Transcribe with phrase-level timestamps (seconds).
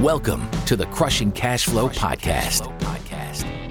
[0.00, 2.70] Welcome to the Crushing Cash Flow Podcast,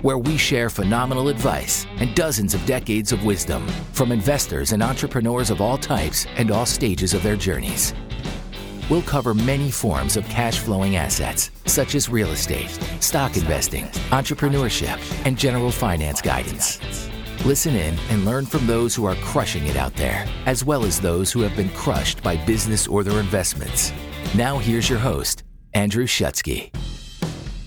[0.03, 5.49] where we share phenomenal advice and dozens of decades of wisdom from investors and entrepreneurs
[5.49, 7.93] of all types and all stages of their journeys.
[8.89, 14.99] We'll cover many forms of cash flowing assets, such as real estate, stock investing, entrepreneurship,
[15.25, 17.09] and general finance guidance.
[17.45, 20.99] Listen in and learn from those who are crushing it out there, as well as
[20.99, 23.93] those who have been crushed by business or their investments.
[24.35, 25.43] Now, here's your host,
[25.77, 26.73] Andrew Shutsky.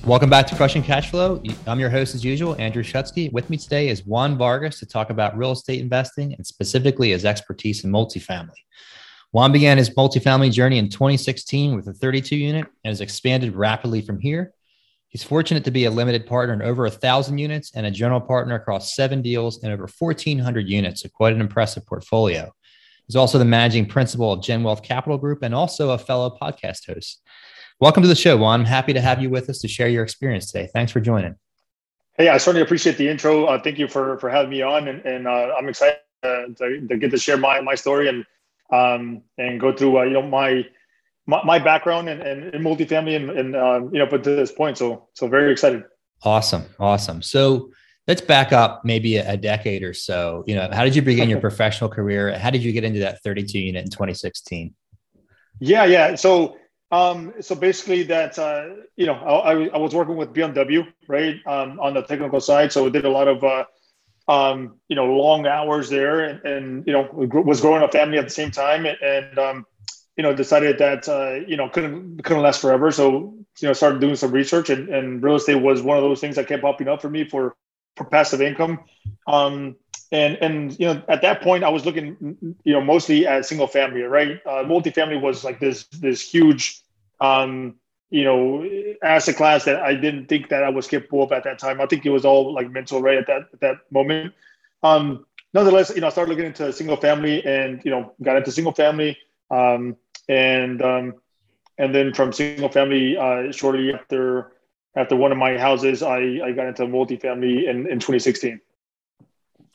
[0.04, 1.40] Welcome back to Crushing Cash Flow.
[1.64, 3.32] I'm your host, as usual, Andrew Shutsky.
[3.32, 7.24] With me today is Juan Vargas to talk about real estate investing and specifically his
[7.24, 8.58] expertise in multifamily.
[9.30, 14.00] Juan began his multifamily journey in 2016 with a 32 unit and has expanded rapidly
[14.00, 14.54] from here.
[15.06, 18.20] He's fortunate to be a limited partner in over a thousand units and a general
[18.20, 22.52] partner across seven deals and over 1,400 units, so quite an impressive portfolio.
[23.06, 26.92] He's also the managing principal of Gen Wealth Capital Group and also a fellow podcast
[26.92, 27.22] host.
[27.80, 28.60] Welcome to the show, Juan.
[28.60, 30.68] I'm happy to have you with us to share your experience today.
[30.70, 31.36] Thanks for joining.
[32.18, 33.46] Hey, I certainly appreciate the intro.
[33.46, 36.86] Uh, thank you for for having me on, and, and uh, I'm excited uh, to,
[36.86, 38.26] to, get to share my my story and
[38.70, 40.66] um, and go through uh, you know my
[41.26, 44.52] my, my background and, and, and multifamily and, and um, you know but to this
[44.52, 44.76] point.
[44.76, 45.82] So so very excited.
[46.22, 47.22] Awesome, awesome.
[47.22, 47.70] So
[48.06, 50.44] let's back up maybe a, a decade or so.
[50.46, 52.38] You know, how did you begin your professional career?
[52.38, 54.74] How did you get into that 32 unit in 2016?
[55.60, 56.14] Yeah, yeah.
[56.14, 56.58] So
[56.90, 61.78] um, so basically, that uh, you know, I, I, was working with BMW, right, um,
[61.78, 62.72] on the technical side.
[62.72, 63.64] So we did a lot of, uh,
[64.26, 68.24] um, you know, long hours there, and, and you know, was growing a family at
[68.24, 69.66] the same time, and um,
[70.16, 72.90] you know, decided that uh, you know couldn't couldn't last forever.
[72.90, 76.20] So you know, started doing some research, and, and real estate was one of those
[76.20, 77.54] things that kept popping up for me for
[77.96, 78.80] for passive income.
[79.28, 79.76] Um,
[80.12, 82.16] and and you know at that point i was looking
[82.64, 84.40] you know mostly at single family right?
[84.46, 86.82] Uh, multifamily was like this this huge
[87.20, 87.74] um
[88.10, 88.64] you know
[89.02, 91.80] asset class that i didn't think that i was capable of at that time.
[91.80, 94.34] I think it was all like mental right at that at that moment.
[94.82, 98.50] Um nonetheless you know i started looking into single family and you know got into
[98.50, 99.16] single family.
[99.50, 99.96] Um
[100.28, 101.14] and um
[101.78, 104.52] and then from single family uh shortly after
[104.96, 108.60] after one of my houses i i got into multifamily in in 2016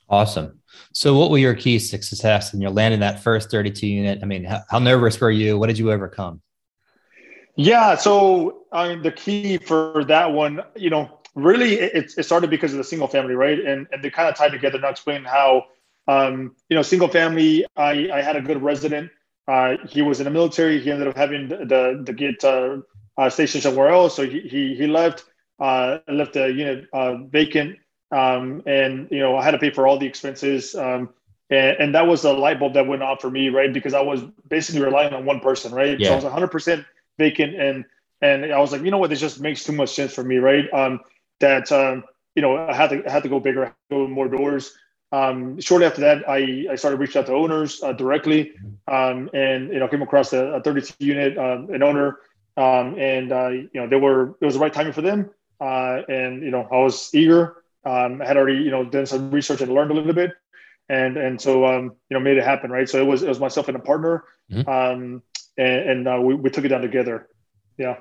[0.09, 0.59] Awesome.
[0.93, 4.19] So, what were your keys to success in your landing that first 32 unit?
[4.21, 5.57] I mean, how, how nervous were you?
[5.57, 6.41] What did you overcome?
[7.55, 7.95] Yeah.
[7.95, 12.73] So, I mean, the key for that one, you know, really it, it started because
[12.73, 13.59] of the single family, right?
[13.59, 14.75] And, and they kind of tied together.
[14.75, 15.66] And I'll explain how,
[16.07, 19.09] um, you know, single family, I, I had a good resident.
[19.47, 20.79] Uh, he was in the military.
[20.81, 22.77] He ended up having the, the get uh,
[23.17, 24.16] uh, stationed somewhere else.
[24.16, 25.23] So he, he, he left,
[25.59, 27.77] uh, left the unit uh, vacant
[28.15, 31.09] um, and you know I had to pay for all the expenses, um,
[31.49, 33.71] and, and, that was a light bulb that went off for me, right?
[33.71, 35.99] Because I was basically relying on one person, right?
[35.99, 36.07] Yeah.
[36.07, 36.85] So I was 100 percent
[37.17, 37.83] vacant, and
[38.21, 40.37] and I was like, you know what, this just makes too much sense for me,
[40.37, 40.71] right?
[40.73, 41.01] Um,
[41.41, 42.05] that um,
[42.35, 44.73] you know I had to I had to go bigger, go more doors.
[45.11, 48.53] Um, shortly after that, I, I started reaching out to owners uh, directly,
[48.87, 52.19] um, and you know came across a, a 32 unit, um, an owner,
[52.55, 56.01] um, and uh, you know they were it was the right timing for them, uh,
[56.07, 59.62] and you know I was eager, um, I had already you know done some research
[59.62, 60.31] and learned a little bit,
[60.90, 62.90] and and so um, you know made it happen right.
[62.90, 64.68] So it was it was myself and a partner, mm-hmm.
[64.69, 65.23] um,
[65.57, 67.29] and, and uh, we we took it down together.
[67.78, 67.97] Yeah.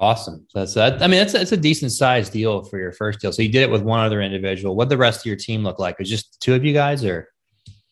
[0.00, 0.46] Awesome.
[0.54, 1.02] That's that.
[1.02, 3.32] I mean, that's that's a decent sized deal for your first deal.
[3.32, 4.76] So you did it with one other individual.
[4.76, 5.98] What the rest of your team look like?
[5.98, 7.28] Was just two of you guys, or?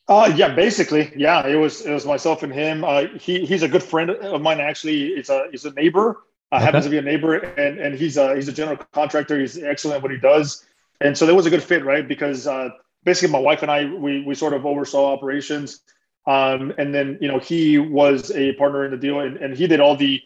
[0.06, 1.44] Uh, yeah, basically, yeah.
[1.44, 2.84] It was it was myself and him.
[2.84, 4.60] Uh, he he's a good friend of mine.
[4.60, 6.22] Actually, it's a he's a neighbor.
[6.52, 6.64] Uh, okay.
[6.66, 9.40] Happens to be a neighbor, and and he's a he's a general contractor.
[9.40, 10.64] He's excellent at what he does
[11.00, 12.06] and so there was a good fit, right?
[12.06, 12.70] Because uh,
[13.04, 15.80] basically, my wife and I we we sort of oversaw operations,
[16.26, 19.66] um, and then you know he was a partner in the deal, and, and he
[19.66, 20.20] did all the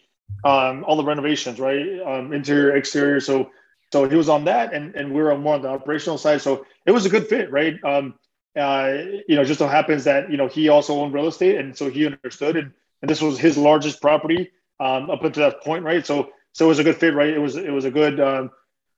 [0.44, 3.20] um, all the renovations, right, um, interior, exterior.
[3.20, 3.50] So
[3.92, 6.40] so he was on that, and and we were more on the operational side.
[6.40, 7.74] So it was a good fit, right?
[7.84, 8.14] Um,
[8.56, 8.92] uh,
[9.28, 11.90] you know, just so happens that you know he also owned real estate, and so
[11.90, 12.72] he understood, and
[13.02, 16.06] and this was his largest property um, up until that point, right?
[16.06, 17.30] So so it was a good fit, right?
[17.30, 18.50] It was it was a good um,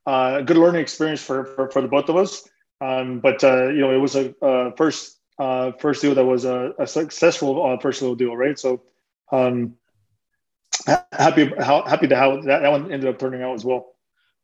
[0.06, 2.48] uh, a good learning experience for, for, for the both of us.
[2.80, 6.44] Um, but uh, you know, it was a, a first uh, first deal that was
[6.44, 8.58] a, a successful uh, first little deal, right?
[8.58, 8.82] So
[9.30, 9.74] um,
[11.12, 13.94] happy how happy to how that, that one ended up turning out as well.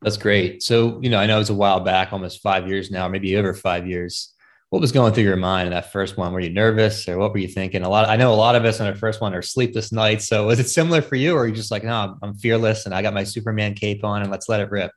[0.03, 0.63] That's great.
[0.63, 3.55] So you know, I know it's a while back, almost five years now, maybe over
[3.55, 4.33] five years.
[4.71, 6.31] What was going through your mind in that first one?
[6.33, 7.83] Were you nervous, or what were you thinking?
[7.83, 8.09] A lot.
[8.09, 10.29] I know a lot of us on the first one are sleepless nights.
[10.29, 12.95] So was it similar for you, or are you just like, no, I'm fearless and
[12.95, 14.93] I got my Superman cape on and let's let it rip?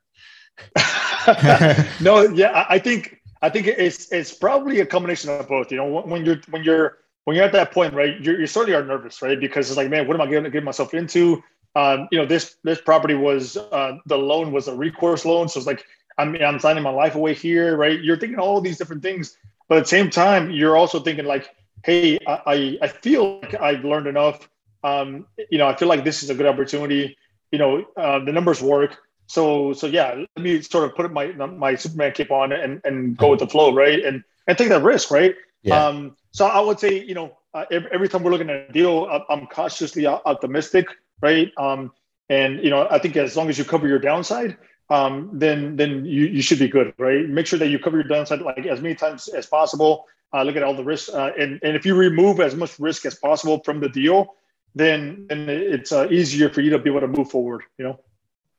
[2.00, 5.70] no, yeah, I think I think it's it's probably a combination of both.
[5.70, 8.20] You know, when you're when you're when you're at that point, right?
[8.20, 9.38] You're, you certainly are nervous, right?
[9.38, 11.42] Because it's like, man, what am I going to get myself into?
[11.74, 15.58] um, you know, this this property was uh, the loan was a recourse loan, so
[15.58, 15.84] it's like
[16.18, 18.00] I mean, I'm signing my life away here, right?
[18.00, 19.36] You're thinking all these different things,
[19.68, 21.50] but at the same time, you're also thinking like,
[21.84, 24.48] hey, I I feel like I've learned enough.
[24.84, 27.16] Um, you know, I feel like this is a good opportunity.
[27.50, 28.98] You know, uh, the numbers work.
[29.32, 33.16] So so yeah, let me sort of put my my Superman cape on and and
[33.16, 34.04] go with the flow, right?
[34.04, 35.34] And and take that risk, right?
[35.62, 35.82] Yeah.
[35.82, 38.72] Um, so I would say, you know, uh, every, every, time we're looking at a
[38.72, 40.86] deal, I'm cautiously optimistic,
[41.22, 41.50] right?
[41.56, 41.92] Um,
[42.28, 44.58] and you know, I think as long as you cover your downside,
[44.90, 47.26] um, then then you, you should be good, right?
[47.26, 50.04] Make sure that you cover your downside like as many times as possible.
[50.34, 53.06] Uh, look at all the risks, uh, and and if you remove as much risk
[53.06, 54.34] as possible from the deal,
[54.74, 57.62] then then it's uh, easier for you to be able to move forward.
[57.78, 58.00] You know.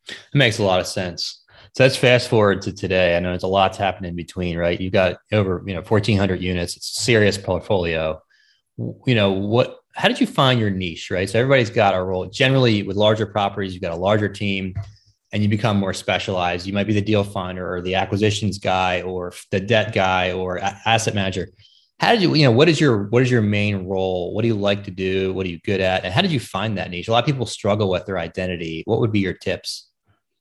[0.08, 1.44] It makes a lot of sense.
[1.76, 3.18] So let's fast forward to today.
[3.18, 4.80] I know there's a lot's happened in between, right?
[4.80, 6.78] You've got over, you know, 1400 units.
[6.78, 8.22] It's a serious portfolio.
[8.78, 11.28] You know, what, how did you find your niche, right?
[11.28, 12.28] So everybody's got a role.
[12.28, 14.76] Generally, with larger properties, you've got a larger team
[15.32, 16.68] and you become more specialized.
[16.68, 20.60] You might be the deal finder or the acquisitions guy or the debt guy or
[20.60, 21.50] asset manager.
[22.00, 24.34] How did you, you know, what is your what is your main role?
[24.34, 25.34] What do you like to do?
[25.34, 26.04] What are you good at?
[26.04, 27.08] And how did you find that niche?
[27.08, 28.84] A lot of people struggle with their identity.
[28.86, 29.90] What would be your tips?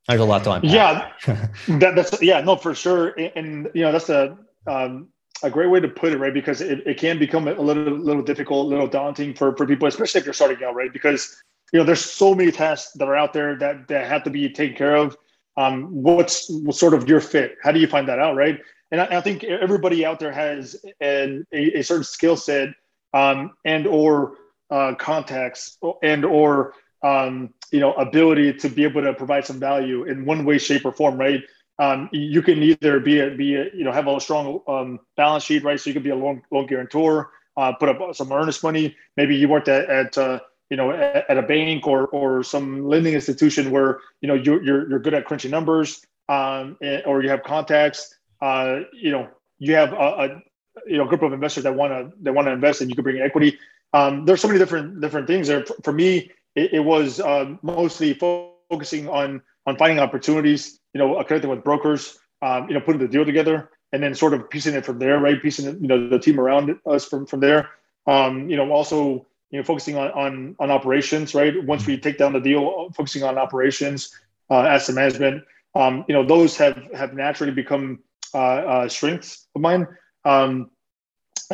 [0.08, 0.70] There's a lot to unpack.
[0.70, 5.08] Yeah, that, that's yeah, no, for sure, and, and you know that's a um,
[5.42, 6.34] a great way to put it, right?
[6.34, 9.86] Because it, it can become a little little difficult, a little daunting for for people,
[9.86, 10.92] especially if you're starting out, right?
[10.92, 14.30] Because you know there's so many tasks that are out there that that have to
[14.30, 15.16] be taken care of.
[15.56, 17.56] Um, what's, what's sort of your fit?
[17.62, 18.58] How do you find that out, right?
[18.90, 22.70] And I, I think everybody out there has an, a, a certain skill set
[23.12, 24.36] um, and or
[24.70, 26.72] uh, contacts and or
[27.02, 30.84] um, you know ability to be able to provide some value in one way, shape,
[30.84, 31.42] or form, right?
[31.78, 35.44] Um, you can either be a, be a, you know have a strong um, balance
[35.44, 35.80] sheet, right?
[35.80, 38.94] So you could be a loan loan guarantor, uh, put up some earnest money.
[39.16, 40.40] Maybe you worked at, at uh,
[40.70, 44.62] you know at, at, a bank or or some lending institution where you know you're
[44.62, 48.14] you're, you're good at crunching numbers, um, and, or you have contacts.
[48.40, 49.28] Uh, you know
[49.58, 50.42] you have a, a
[50.86, 53.02] you know group of investors that want to that want to invest and you can
[53.02, 53.58] bring equity.
[53.94, 55.64] Um, there's so many different different things there.
[55.82, 60.78] For me, it, it was um, mostly fo- focusing on on finding opportunities.
[60.94, 62.18] You know, connecting with brokers.
[62.42, 65.18] Um, you know, putting the deal together, and then sort of piecing it from there.
[65.18, 67.70] Right, piecing you know the team around us from from there.
[68.06, 71.34] Um, you know, also you know focusing on on on operations.
[71.34, 74.14] Right, once we take down the deal, focusing on operations,
[74.50, 75.44] uh, asset management.
[75.74, 78.00] Um, you know, those have have naturally become
[78.34, 79.86] uh, uh, strengths of mine.
[80.24, 80.70] Um,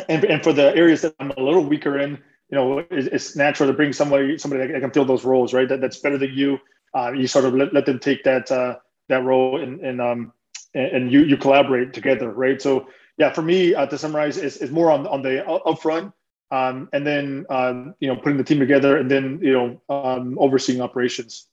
[0.07, 2.19] and, and for the areas that I'm a little weaker in,
[2.49, 5.69] you know, it's, it's natural to bring somebody somebody that can fill those roles, right?
[5.69, 6.59] That, that's better than you.
[6.95, 10.33] Uh, you sort of let, let them take that uh, that role, and and um
[10.73, 12.61] and, you you collaborate together, right?
[12.61, 12.87] So
[13.17, 16.13] yeah, for me uh, to summarize, is is more on on the upfront,
[16.51, 20.37] um, and then um, you know putting the team together, and then you know um,
[20.39, 21.47] overseeing operations.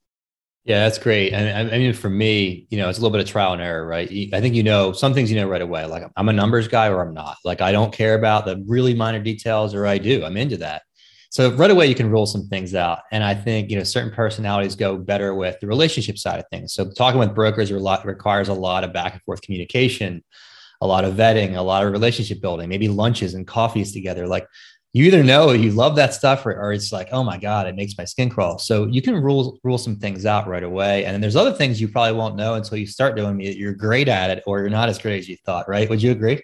[0.66, 1.32] Yeah, that's great.
[1.32, 3.86] And I mean, for me, you know, it's a little bit of trial and error,
[3.86, 4.08] right?
[4.32, 5.86] I think you know some things you know right away.
[5.86, 7.36] Like I'm a numbers guy or I'm not.
[7.44, 10.24] Like I don't care about the really minor details, or I do.
[10.24, 10.82] I'm into that.
[11.30, 13.00] So right away you can rule some things out.
[13.12, 16.74] And I think you know certain personalities go better with the relationship side of things.
[16.74, 20.24] So talking with brokers requires a lot of back and forth communication,
[20.80, 24.26] a lot of vetting, a lot of relationship building, maybe lunches and coffees together.
[24.26, 24.48] Like
[24.96, 27.76] you either know you love that stuff or, or, it's like, oh my God, it
[27.76, 28.58] makes my skin crawl.
[28.58, 31.04] So you can rule rule some things out right away.
[31.04, 33.56] And then there's other things you probably won't know until you start doing it.
[33.56, 35.88] You're great at it or you're not as great as you thought, right?
[35.90, 36.42] Would you agree?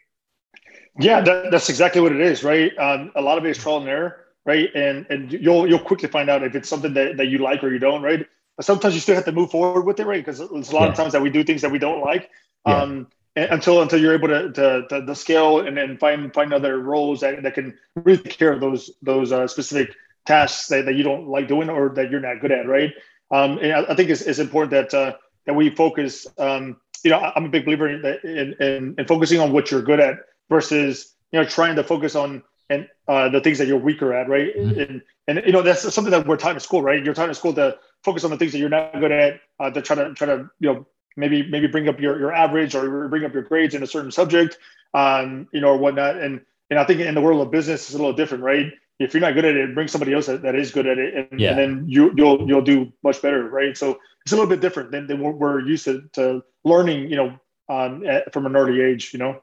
[1.00, 2.76] Yeah, that, that's exactly what it is, right?
[2.78, 4.74] Um, a lot of it is trial and error right?
[4.74, 7.72] And and you'll you'll quickly find out if it's something that, that you like or
[7.72, 8.26] you don't, right?
[8.56, 10.24] But sometimes you still have to move forward with it, right?
[10.24, 10.88] Because there's a lot yeah.
[10.88, 12.28] of times that we do things that we don't like.
[12.66, 12.82] Yeah.
[12.82, 16.80] Um, until until you're able to, to, to, to scale and then find find other
[16.80, 19.94] roles that, that can really take care of those those uh, specific
[20.26, 22.92] tasks that, that you don't like doing or that you're not good at, right?
[23.30, 26.26] Um, and I, I think it's, it's important that uh, that we focus.
[26.38, 29.82] Um, you know, I'm a big believer in, in, in, in focusing on what you're
[29.82, 33.78] good at versus you know trying to focus on and uh, the things that you're
[33.78, 34.56] weaker at, right?
[34.56, 34.80] Mm-hmm.
[34.80, 37.02] And and you know that's something that we're taught in school, right?
[37.02, 39.70] You're taught in school to focus on the things that you're not good at, uh,
[39.70, 43.08] to try to try to you know maybe maybe bring up your your average or
[43.08, 44.58] bring up your grades in a certain subject,
[44.94, 46.16] um, you know, or whatnot.
[46.16, 46.40] And
[46.70, 48.72] and I think in the world of business, it's a little different, right?
[48.98, 51.28] If you're not good at it, bring somebody else that, that is good at it,
[51.30, 51.50] and, yeah.
[51.50, 53.76] and then you you'll you'll do much better, right?
[53.76, 57.16] So it's a little bit different than, than what we're used to, to learning, you
[57.16, 57.38] know,
[57.68, 59.40] um, at, from an early age, you know.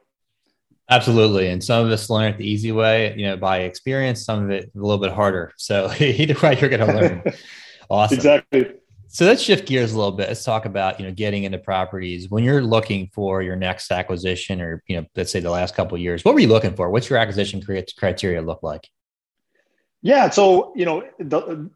[0.90, 1.50] Absolutely.
[1.50, 4.50] And some of us learn it the easy way, you know, by experience, some of
[4.50, 5.54] it a little bit harder.
[5.58, 7.24] So either way, you're going to learn.
[7.90, 8.18] awesome.
[8.18, 8.79] Exactly.
[9.12, 10.28] So let's shift gears a little bit.
[10.28, 12.30] Let's talk about, you know, getting into properties.
[12.30, 15.98] When you're looking for your next acquisition or, you know, let's say the last couple
[15.98, 16.92] years, what were you looking for?
[16.92, 17.60] What's your acquisition
[17.98, 18.88] criteria look like?
[20.04, 21.70] Yeah, so you know, the,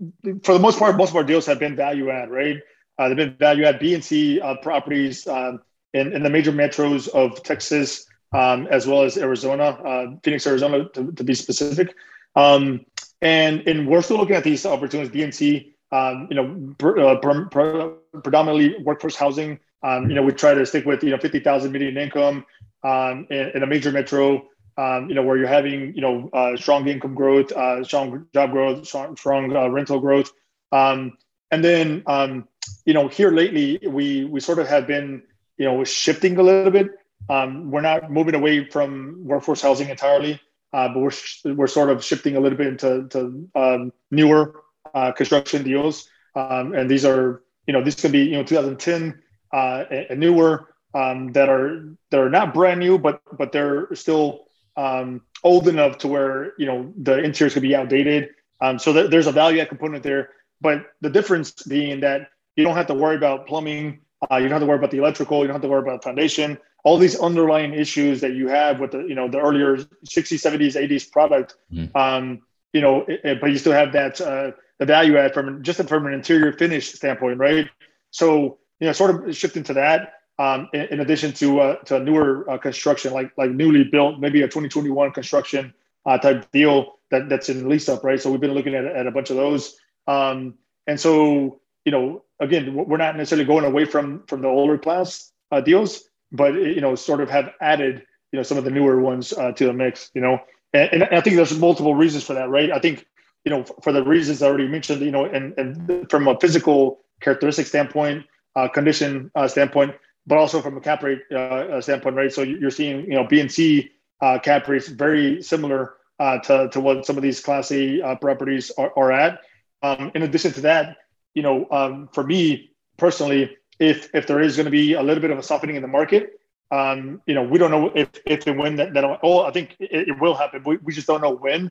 [0.44, 2.58] for the most part, most of our deals have been value add, right?
[3.00, 5.60] Uh, they've been value add B and C uh, properties um,
[5.94, 10.88] in, in the major metros of Texas, um, as well as Arizona, uh, Phoenix, Arizona,
[10.90, 11.96] to, to be specific.
[12.36, 12.86] Um,
[13.22, 15.73] and and we're still looking at these opportunities, B and C.
[15.94, 19.60] Um, you know, uh, pr- pr- predominantly workforce housing.
[19.84, 22.46] Um, you know, we try to stick with you know fifty thousand median income
[22.84, 24.48] um, in, in, a major metro
[24.78, 28.52] um, you know, where you're having, you know, uh, strong income growth, uh, strong job
[28.52, 30.32] growth, strong, strong uh, rental growth.
[30.72, 31.18] Um,
[31.52, 32.48] and then, um,
[32.86, 35.22] you know, here lately, we we sort of have been,
[35.58, 36.88] you know, shifting a little bit.
[37.30, 42.36] We're not moving away from workforce housing entirely, uh, but we're we're sort of shifting
[42.36, 44.63] a little bit into to, newer
[44.94, 46.10] uh, construction deals.
[46.36, 49.22] Um, and these are, you know, this could be, you know, 2010
[49.52, 54.46] uh, and newer um, that are that are not brand new, but but they're still
[54.76, 58.30] um, old enough to where you know the interiors could be outdated.
[58.62, 60.30] Um, so th- there's a value add component there.
[60.62, 64.00] But the difference being that you don't have to worry about plumbing,
[64.32, 66.02] uh, you don't have to worry about the electrical, you don't have to worry about
[66.02, 69.78] the foundation, all these underlying issues that you have with the you know the earlier
[69.78, 71.56] 60s, 70s, 80s product.
[71.72, 71.96] Mm-hmm.
[71.98, 74.52] Um, you know, it, it, but you still have that uh,
[74.84, 77.70] the value add from just from an interior finish standpoint, right?
[78.12, 82.00] So you know, sort of shifting to that um, in, in, addition to uh, to
[82.00, 85.74] newer uh, construction, like like newly built, maybe a 2021 construction
[86.06, 88.20] uh, type deal that that's in lease up, right?
[88.20, 92.24] So we've been looking at, at a bunch of those, um, and so you know,
[92.42, 96.82] again, we're not necessarily going away from from the older class uh, deals, but you
[96.82, 99.74] know, sort of have added you know some of the newer ones uh, to the
[99.74, 100.40] mix, you know,
[100.74, 102.70] and, and I think there's multiple reasons for that, right?
[102.70, 103.06] I think
[103.46, 107.00] you know for the reasons I already mentioned, you know, and and from a physical
[107.22, 109.96] characteristic standpoint, uh, condition uh, standpoint
[110.26, 112.32] but also from a cap rate uh, uh standpoint, right?
[112.32, 116.70] So you're seeing, you know, B and C uh, cap rates very similar uh, to,
[116.70, 119.40] to what some of these Class A uh, properties are, are at.
[119.82, 120.98] Um, in addition to that,
[121.34, 125.22] you know, um, for me personally, if if there is going to be a little
[125.22, 126.40] bit of a softening in the market,
[126.72, 128.94] um, you know, we don't know if if and when that.
[128.94, 130.64] that oh, I think it, it will happen.
[130.64, 131.70] We, we just don't know when.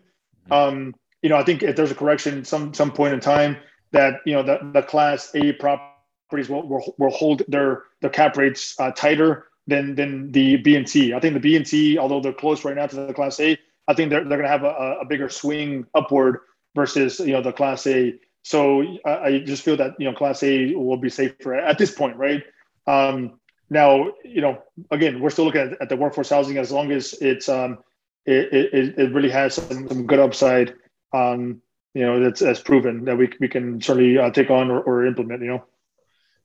[0.51, 0.53] Mm-hmm.
[0.53, 3.57] Um, you know, I think if there's a correction some some point in time
[3.93, 8.37] that you know the the Class A properties will, will, will hold their their cap
[8.37, 11.15] rates uh, tighter than than the B and C.
[11.15, 13.57] I think the B and C, although they're close right now to the Class A,
[13.89, 16.41] I think they're, they're going to have a, a bigger swing upward
[16.75, 18.15] versus you know the Class A.
[18.43, 21.93] So I, I just feel that you know Class A will be safer at this
[21.93, 22.43] point, right?
[22.87, 23.39] Um,
[23.71, 27.13] now you know again we're still looking at, at the workforce housing as long as
[27.15, 27.79] it's um,
[28.27, 30.75] it, it, it really has some, some good upside.
[31.13, 31.63] Um,
[31.95, 35.07] you know that's, as proven that we, we can certainly uh, take on or, or
[35.07, 35.43] implement.
[35.43, 35.65] You know.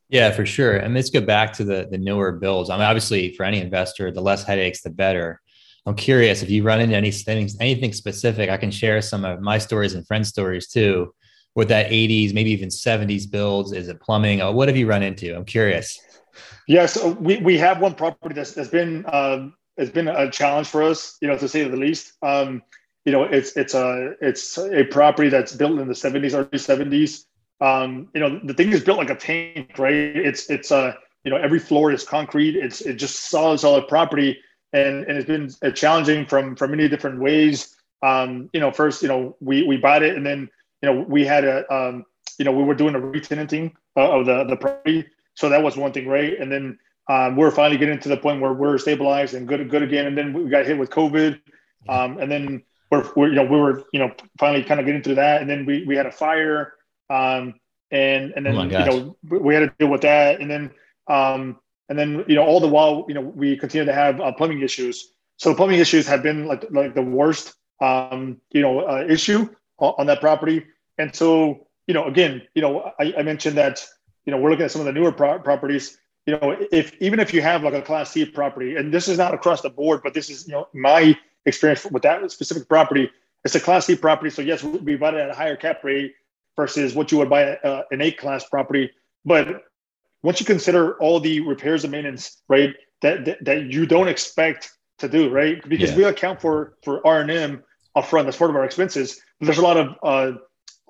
[0.10, 0.78] Yeah, for sure.
[0.78, 2.70] And let's go back to the the newer builds.
[2.70, 5.42] I mean, obviously, for any investor, the less headaches, the better.
[5.86, 8.50] I'm curious if you run into any things, anything specific.
[8.50, 11.14] I can share some of my stories and friends' stories too,
[11.56, 13.72] with that 80s, maybe even 70s builds.
[13.72, 14.42] Is it plumbing?
[14.42, 15.34] Uh, what have you run into?
[15.34, 15.98] I'm curious.
[16.68, 20.84] Yes, we, we have one property that's, that's been um, it's been a challenge for
[20.84, 22.14] us, you know, to say the least.
[22.22, 22.64] Um,
[23.08, 27.24] you know, it's it's a it's a property that's built in the 70s, early 70s
[27.60, 29.94] um, you know, the thing is built like a tank, right?
[29.94, 32.56] It's it's uh, you know, every floor is concrete.
[32.56, 34.40] It's it's just solid, solid property,
[34.74, 37.76] and and it's been uh, challenging from from many different ways.
[38.04, 40.50] Um, you know, first, you know, we we bought it, and then
[40.82, 42.06] you know, we had a um,
[42.38, 45.76] you know, we were doing a retenanting uh, of the the property, so that was
[45.76, 46.40] one thing, right?
[46.40, 46.78] And then
[47.10, 50.16] um, we're finally getting to the point where we're stabilized and good good again, and
[50.16, 51.40] then we got hit with COVID,
[51.90, 55.04] um, and then we're, we're you know we were you know finally kind of getting
[55.04, 56.74] through that, and then we we had a fire
[57.10, 57.54] um,
[57.92, 60.72] and and then oh you know we had to deal with that, and then
[61.08, 61.58] um,
[61.90, 64.62] and then you know all the while you know we continue to have uh, plumbing
[64.62, 65.14] issues.
[65.38, 69.50] So the plumbing issues have been like like the worst um, you know uh, issue
[69.78, 70.66] on, on, that property,
[70.98, 73.86] and so you know again you know I, I mentioned that
[74.26, 75.98] you know we're looking at some of the newer pro- properties.
[76.26, 79.18] You know, if even if you have like a class C property, and this is
[79.18, 81.18] not across the board, but this is you know my
[81.48, 83.10] experience with that specific property.
[83.44, 86.14] It's a class C property, so yes, we bought it at a higher cap rate
[86.56, 88.92] versus what you would buy uh, an A class property.
[89.26, 89.64] But
[90.22, 94.72] once you consider all the repairs and maintenance, right, that that, that you don't expect
[95.00, 95.98] to do, right, because yeah.
[95.98, 97.64] we account for for R and M
[97.96, 98.26] upfront.
[98.26, 99.20] That's part of our expenses.
[99.40, 100.38] But there's a lot of uh,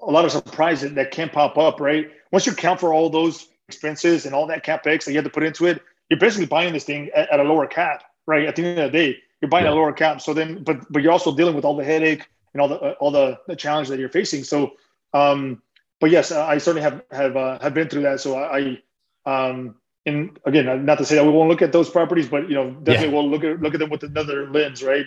[0.01, 2.09] a lot of surprises that can pop up, right?
[2.31, 5.29] Once you account for all those expenses and all that capex that you have to
[5.29, 8.45] put into it, you're basically buying this thing at, at a lower cap, right?
[8.45, 9.71] At the end of the day, you're buying yeah.
[9.71, 10.21] a lower cap.
[10.21, 12.95] So then, but but you're also dealing with all the headache and all the uh,
[12.99, 14.43] all the, the challenge that you're facing.
[14.43, 14.73] So
[15.13, 15.61] um,
[15.99, 18.19] but yes, I certainly have have uh, have been through that.
[18.19, 18.81] So I,
[19.25, 19.75] um,
[20.05, 22.71] and again, not to say that we won't look at those properties, but you know,
[22.71, 23.13] definitely yeah.
[23.13, 25.05] we'll look at look at them with another lens, right?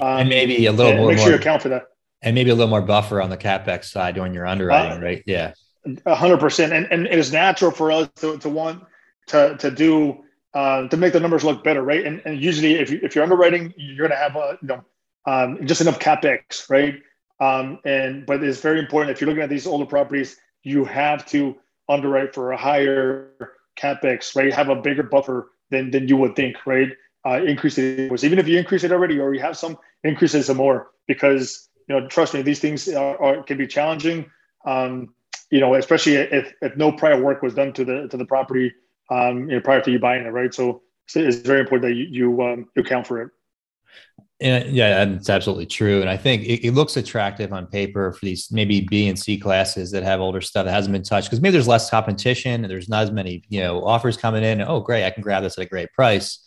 [0.00, 1.08] Um, and maybe a little more.
[1.08, 1.88] Make sure you account for that.
[2.22, 5.22] and maybe a little more buffer on the capex side during your underwriting, uh, right?
[5.26, 5.52] Yeah,
[6.06, 6.72] hundred percent.
[6.72, 8.84] And and it is natural for us to, to want
[9.28, 12.04] to to do uh, to make the numbers look better, right?
[12.04, 14.84] And, and usually, if you if you're underwriting, you're going to have a you know
[15.26, 17.00] um, just enough capex, right?
[17.40, 21.24] Um, and but it's very important if you're looking at these older properties, you have
[21.26, 21.56] to
[21.88, 23.30] underwrite for a higher
[23.78, 24.52] capex, right?
[24.52, 26.90] Have a bigger buffer than than you would think, right?
[27.26, 30.46] Uh, increase it was even if you increase it already or you have some increases
[30.46, 34.24] some more because you know trust me these things are, are can be challenging
[34.64, 35.12] um,
[35.50, 38.72] you know especially if, if no prior work was done to the to the property
[39.10, 40.82] um, you know, prior to you buying it right so
[41.14, 43.30] it's very important that you you, um, you account for it
[44.40, 46.00] and yeah, it's absolutely true.
[46.00, 49.38] And I think it, it, looks attractive on paper for these maybe B and C
[49.38, 52.70] classes that have older stuff that hasn't been touched because maybe there's less competition and
[52.70, 54.62] there's not as many, you know, offers coming in.
[54.62, 56.42] Oh, great, I can grab this at a great price.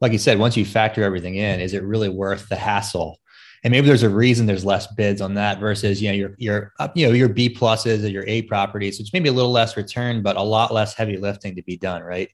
[0.00, 3.18] Like you said, once you factor everything in, is it really worth the hassle?
[3.64, 6.72] And maybe there's a reason there's less bids on that versus, you know, your your
[6.94, 10.22] you know, your B pluses or your A properties, which maybe a little less return,
[10.22, 12.30] but a lot less heavy lifting to be done, right?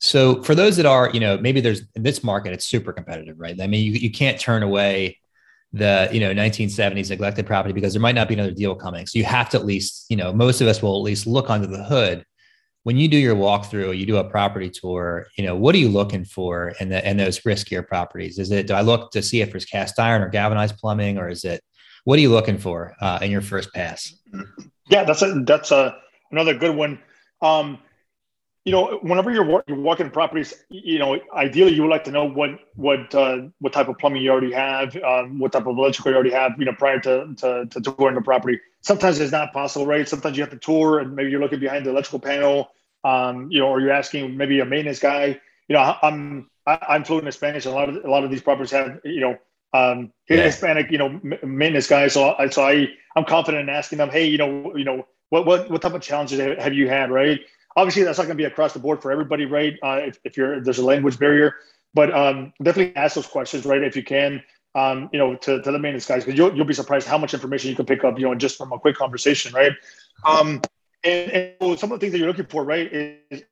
[0.00, 3.38] So for those that are, you know, maybe there's in this market, it's super competitive,
[3.38, 3.58] right?
[3.60, 5.18] I mean, you, you can't turn away
[5.72, 9.06] the, you know, 1970s neglected property because there might not be another deal coming.
[9.06, 11.50] So you have to at least, you know, most of us will at least look
[11.50, 12.24] under the hood.
[12.84, 15.88] When you do your walkthrough, you do a property tour, you know, what are you
[15.88, 18.38] looking for in the in those riskier properties?
[18.38, 21.28] Is it do I look to see if there's cast iron or galvanized plumbing, or
[21.28, 21.62] is it
[22.04, 24.14] what are you looking for uh, in your first pass?
[24.90, 25.96] Yeah, that's a that's a
[26.30, 27.00] another good one.
[27.40, 27.78] Um,
[28.64, 32.24] you know, whenever you're you're walking properties, you know, ideally you would like to know
[32.24, 36.12] what what uh, what type of plumbing you already have, um, what type of electrical
[36.12, 38.58] you already have, you know, prior to to, to touring the property.
[38.80, 40.08] Sometimes it's not possible, right?
[40.08, 42.70] Sometimes you have to tour, and maybe you're looking behind the electrical panel,
[43.04, 45.38] um, you know, or you're asking maybe a maintenance guy.
[45.68, 47.66] You know, I'm I'm fluent in Spanish.
[47.66, 49.38] A lot of a lot of these properties have, you know,
[49.74, 50.44] um, yeah.
[50.44, 52.14] Hispanic, you know, maintenance guys.
[52.14, 55.44] So I so I I'm confident in asking them, hey, you know, you know, what
[55.44, 57.40] what what type of challenges have you had, right?
[57.76, 59.74] Obviously that's not going to be across the board for everybody, right?
[59.82, 61.54] Uh, if, if you're there's a language barrier,
[61.92, 63.82] but um, definitely ask those questions, right?
[63.82, 64.42] If you can,
[64.74, 67.34] um, you know, to, to the maintenance guys, because you'll, you'll be surprised how much
[67.34, 69.72] information you can pick up, you know, just from a quick conversation, right?
[70.24, 70.60] Um,
[71.04, 73.42] and, and some of the things that you're looking for, right, is,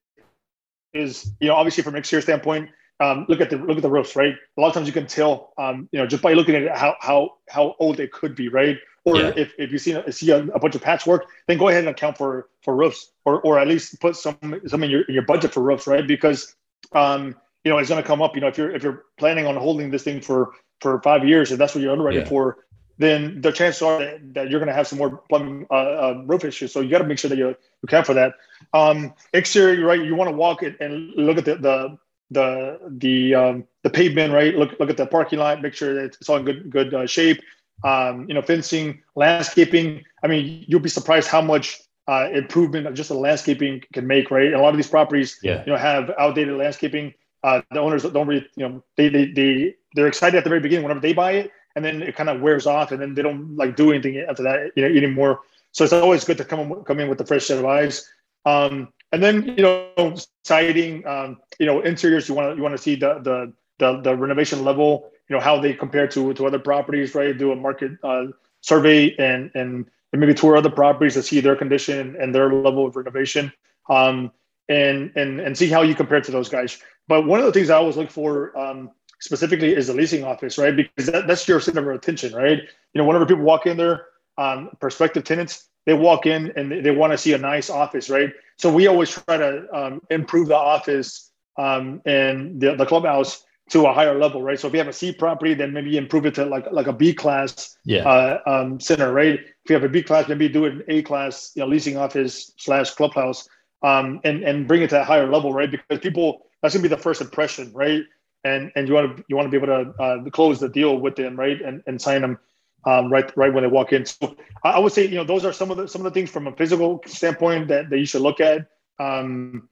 [0.92, 3.90] is you know, obviously from an exterior standpoint, um, look at the look at the
[3.90, 4.34] roofs, right?
[4.56, 6.76] A lot of times you can tell, um, you know, just by looking at it,
[6.76, 8.78] how how how old it could be, right?
[9.04, 9.32] Or yeah.
[9.36, 12.16] if, if you see see a, a, bunch of patchwork, then go ahead and account
[12.16, 15.52] for for roofs, or or at least put some some in your in your budget
[15.52, 16.06] for roofs, right?
[16.06, 16.54] Because
[16.92, 17.34] um,
[17.64, 18.36] you know it's going to come up.
[18.36, 21.50] You know, if you're if you're planning on holding this thing for for five years,
[21.50, 22.28] if that's what you're underwriting yeah.
[22.28, 22.58] for,
[22.98, 26.22] then the chances are that, that you're going to have some more plumbing uh, uh,
[26.26, 26.72] roof issues.
[26.72, 28.34] So you got to make sure that you account for that.
[28.72, 30.00] Um, exterior, right?
[30.00, 31.98] You want to walk it and look at the the
[32.30, 34.54] the the um, the pavement, right?
[34.54, 37.06] Look look at the parking lot, make sure that it's all in good good uh,
[37.06, 37.40] shape
[37.84, 40.04] um, you know, fencing, landscaping.
[40.22, 44.46] I mean, you'll be surprised how much uh, improvement just the landscaping can make, right?
[44.46, 45.62] And a lot of these properties, yeah.
[45.64, 47.14] you know, have outdated landscaping.
[47.44, 50.60] Uh, the owners don't really, you know, they, they, they, they're excited at the very
[50.60, 53.22] beginning whenever they buy it and then it kind of wears off and then they
[53.22, 55.40] don't like do anything after that, you know, anymore.
[55.72, 58.08] So it's always good to come, come in with a fresh set of eyes.
[58.44, 62.76] Um, and then, you know, siding, um, you know, interiors, you want to, you want
[62.76, 66.46] to see the, the, the, the renovation level you know how they compare to to
[66.46, 67.36] other properties, right?
[67.36, 68.26] Do a market uh,
[68.60, 72.96] survey and and maybe tour other properties to see their condition and their level of
[72.96, 73.50] renovation,
[73.88, 74.30] um,
[74.68, 76.78] and and and see how you compare to those guys.
[77.08, 78.90] But one of the things I always look for um,
[79.20, 80.76] specifically is the leasing office, right?
[80.76, 82.58] Because that, that's your center of attention, right?
[82.92, 86.80] You know, whenever people walk in there, um, prospective tenants, they walk in and they,
[86.82, 88.30] they want to see a nice office, right?
[88.58, 93.86] So we always try to um, improve the office um, and the, the clubhouse to
[93.86, 94.58] a higher level, right?
[94.58, 96.92] So if you have a C property, then maybe improve it to like like a
[96.92, 98.08] B class yeah.
[98.08, 99.40] uh, um, center, right?
[99.40, 101.96] If you have a B class, maybe do it an A class, you know, leasing
[101.96, 103.48] office slash clubhouse,
[103.82, 105.70] um, and and bring it to a higher level, right?
[105.70, 108.02] Because people that's gonna be the first impression, right?
[108.44, 110.98] And and you want to you want to be able to uh, close the deal
[110.98, 111.60] with them, right?
[111.60, 112.38] And and sign them
[112.84, 114.04] um, right right when they walk in.
[114.04, 116.30] So I would say you know those are some of the some of the things
[116.30, 118.66] from a physical standpoint that, that you should look at.
[118.98, 119.68] Um,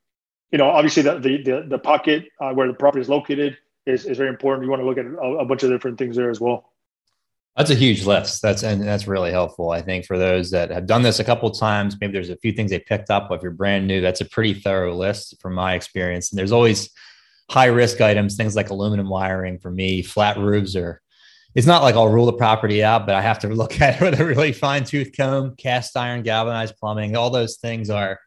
[0.50, 4.04] you know, obviously the the the, the pocket uh, where the property is located is,
[4.04, 4.64] is very important.
[4.64, 6.72] You want to look at a, a bunch of different things there as well.
[7.56, 8.42] That's a huge list.
[8.42, 9.70] That's and that's really helpful.
[9.70, 12.52] I think for those that have done this a couple times, maybe there's a few
[12.52, 13.30] things they picked up.
[13.30, 16.30] If you're brand new, that's a pretty thorough list from my experience.
[16.30, 16.90] And there's always
[17.50, 21.02] high risk items, things like aluminum wiring for me, flat roofs or
[21.54, 24.04] it's not like I'll rule the property out, but I have to look at it
[24.04, 27.16] with a really fine tooth comb, cast iron, galvanized plumbing.
[27.16, 28.20] All those things are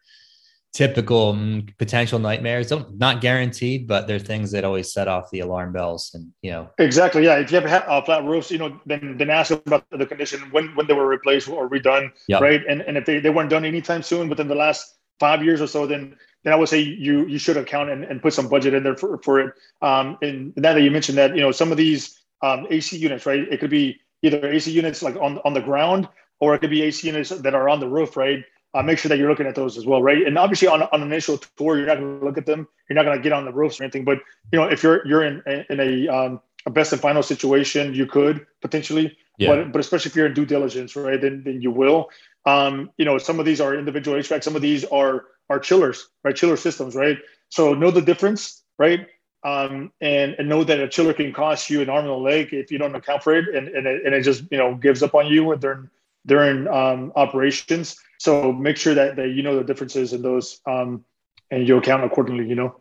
[0.74, 2.68] typical mm, potential nightmares.
[2.68, 6.10] Don't not guaranteed, but they're things that always set off the alarm bells.
[6.12, 7.36] And you know, exactly, yeah.
[7.36, 10.74] If you have uh, flat roofs, you know, then then ask about the condition when
[10.76, 12.42] when they were replaced or redone, yep.
[12.42, 12.60] right?
[12.68, 15.66] And and if they, they weren't done anytime soon within the last five years or
[15.66, 18.74] so, then then I would say you you should account and, and put some budget
[18.74, 19.54] in there for, for it.
[19.80, 23.24] Um, and now that you mentioned that, you know, some of these um, AC units,
[23.26, 23.40] right?
[23.50, 26.08] It could be either AC units like on on the ground,
[26.40, 28.44] or it could be AC units that are on the roof, right?
[28.74, 30.26] Uh, make sure that you're looking at those as well, right?
[30.26, 32.66] And obviously, on, on an initial tour, you're not going to look at them.
[32.88, 34.04] You're not going to get on the roofs or anything.
[34.04, 34.18] But
[34.52, 38.06] you know, if you're you're in in a um, a best and final situation, you
[38.06, 39.16] could potentially.
[39.38, 39.54] Yeah.
[39.54, 41.20] But but especially if you're in due diligence, right?
[41.20, 42.10] Then then you will.
[42.46, 44.42] Um, you know, some of these are individual HVAC.
[44.42, 46.34] Some of these are are chillers, right?
[46.34, 47.18] Chiller systems, right?
[47.50, 49.06] So know the difference, right?
[49.44, 52.54] Um, and, and know that a chiller can cost you an arm and a leg
[52.54, 55.02] if you don't account for it, and and it, and it just you know gives
[55.02, 55.90] up on you during
[56.26, 57.96] during um, operations.
[58.24, 61.04] So make sure that that you know the differences in those, um,
[61.50, 62.48] and you account accordingly.
[62.48, 62.80] You know.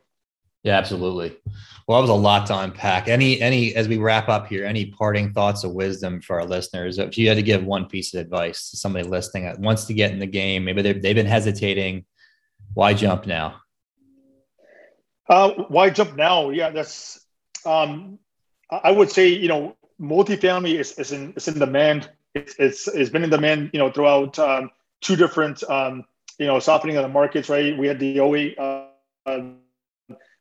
[0.63, 1.35] Yeah, absolutely.
[1.85, 3.09] Well, that was a lot to unpack.
[3.09, 6.97] Any, any, as we wrap up here, any parting thoughts of wisdom for our listeners?
[6.97, 9.93] If you had to give one piece of advice to somebody listening that wants to
[9.93, 12.05] get in the game, maybe they've, they've been hesitating,
[12.75, 13.57] why jump now?
[15.27, 16.51] Uh, why jump now?
[16.51, 17.19] Yeah, that's.
[17.65, 18.19] Um,
[18.71, 22.09] I would say you know multifamily is, is in is in demand.
[22.33, 24.69] It's, it's it's been in demand you know throughout um,
[25.03, 26.05] two different um,
[26.39, 27.49] you know softening of the markets.
[27.49, 29.41] Right, we had the 08 uh,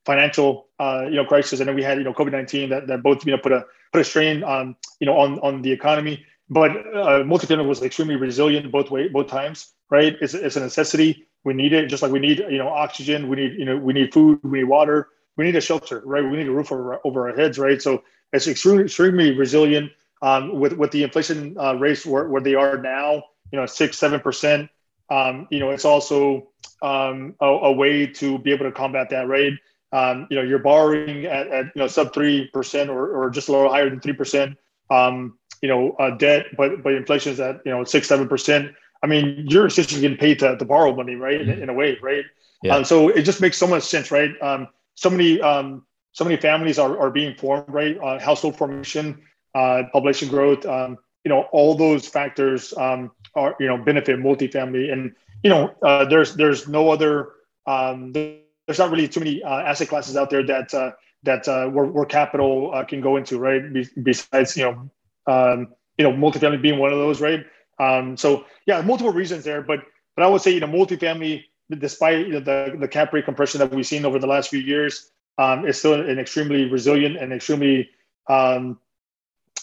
[0.05, 3.03] financial uh, you know crisis, and then we had you know COVID nineteen that, that
[3.03, 6.25] both you know put a put a strain on you know on on the economy.
[6.49, 9.73] But uh, multifamily was extremely resilient both way both times.
[9.91, 11.27] Right, it's, it's a necessity.
[11.45, 13.29] We need it just like we need you know oxygen.
[13.29, 14.41] We need you know we need food.
[14.43, 15.09] We need water.
[15.37, 16.23] We need a shelter right?
[16.23, 17.81] We need a roof over, over our heads right?
[17.81, 22.55] So it's extremely extremely resilient um, with with the inflation uh, rates where, where they
[22.55, 24.69] are now you know six seven percent
[25.11, 26.49] um, you know it's also
[26.83, 29.53] um, a, a, way to be able to combat that right
[29.93, 33.49] um, you know you're borrowing at, at you know sub three percent or, or just
[33.49, 34.57] a little higher than three percent
[34.91, 38.73] um, you know uh, debt but but inflation is at you know six seven percent
[39.03, 41.41] I mean, you're essentially getting paid to, to borrow money, right?
[41.41, 42.25] In, in a way, right?
[42.63, 42.77] Yeah.
[42.77, 44.31] Um, so it just makes so much sense, right?
[44.41, 47.99] Um, so many, um, so many families are, are being formed, right?
[47.99, 49.21] Uh, household formation,
[49.55, 54.93] uh, population growth, um, you know, all those factors um, are, you know, benefit multifamily.
[54.93, 57.31] And, you know, uh, there's, there's no other,
[57.67, 60.93] um, there's not really too many uh, asset classes out there that, uh,
[61.25, 63.73] that uh, where, where capital uh, can go into, right?
[63.73, 64.91] Be- besides, you know,
[65.27, 65.69] um,
[65.99, 67.45] you know, multifamily being one of those, right?
[67.79, 69.81] Um, so yeah, multiple reasons there, but
[70.17, 73.59] but I would say you know multifamily, despite you know, the the cap rate compression
[73.61, 77.33] that we've seen over the last few years, um, is still an extremely resilient and
[77.33, 77.91] extremely
[78.29, 78.79] um,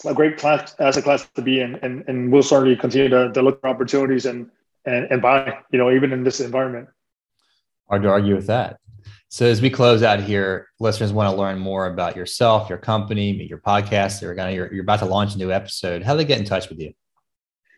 [0.04, 3.42] a great class asset class to be in, and and we'll certainly continue to, to
[3.42, 4.50] look for opportunities and
[4.84, 6.88] and and buy you know even in this environment.
[7.88, 8.78] Hard to argue with that.
[9.28, 13.30] So as we close out here, listeners want to learn more about yourself, your company,
[13.30, 14.22] your podcast.
[14.22, 16.02] You're gonna you're, you're about to launch a new episode.
[16.02, 16.92] How do they get in touch with you?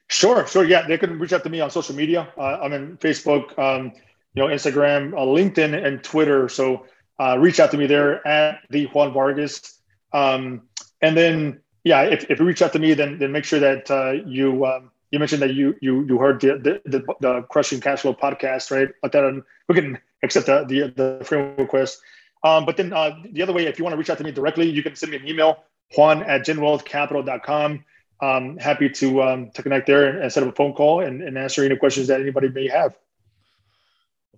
[0.09, 0.65] Sure, sure.
[0.65, 2.29] Yeah, they can reach out to me on social media.
[2.37, 3.93] Uh, I'm in Facebook, um,
[4.35, 6.49] you know, Instagram, uh, LinkedIn, and Twitter.
[6.49, 6.87] So
[7.19, 9.81] uh, reach out to me there at the Juan Vargas.
[10.13, 10.69] Um,
[11.01, 13.91] and then, yeah, if, if you reach out to me, then then make sure that
[13.91, 17.81] uh, you um, you mentioned that you you you heard the the, the, the crushing
[17.81, 18.89] cash flow podcast, right?
[19.01, 22.01] But then we can accept the the, the request.
[22.45, 24.33] Um, but then uh, the other way, if you want to reach out to me
[24.33, 25.65] directly, you can send me an email,
[25.97, 27.85] Juan at genwealthcapital.com
[28.23, 31.37] um, happy to um, to connect there and, set up a phone call and, and
[31.37, 32.97] answer any questions that anybody may have.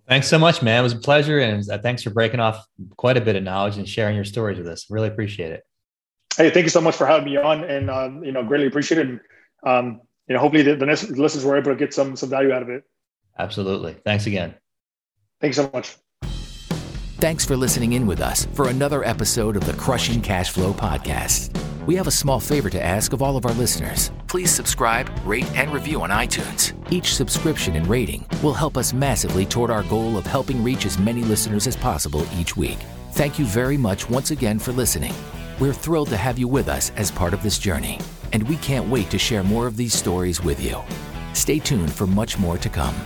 [0.09, 0.81] Thanks so much, man.
[0.81, 3.77] It was a pleasure, and uh, thanks for breaking off quite a bit of knowledge
[3.77, 4.87] and sharing your stories with us.
[4.91, 5.65] Really appreciate it.
[6.37, 8.99] Hey, thank you so much for having me on, and um, you know, greatly appreciate
[8.99, 9.09] it.
[9.09, 9.21] And
[9.65, 12.63] um, you know, hopefully the, the listeners were able to get some some value out
[12.63, 12.85] of it.
[13.39, 13.95] Absolutely.
[14.05, 14.55] Thanks again.
[15.41, 15.97] Thanks so much.
[17.19, 21.59] Thanks for listening in with us for another episode of the Crushing Cash Flow Podcast.
[21.87, 24.11] We have a small favor to ask of all of our listeners.
[24.27, 26.73] Please subscribe, rate, and review on iTunes.
[26.91, 30.99] Each subscription and rating will help us massively toward our goal of helping reach as
[30.99, 32.79] many listeners as possible each week.
[33.13, 35.15] Thank you very much once again for listening.
[35.61, 38.01] We're thrilled to have you with us as part of this journey,
[38.33, 40.83] and we can't wait to share more of these stories with you.
[41.33, 42.97] Stay tuned for much more to come.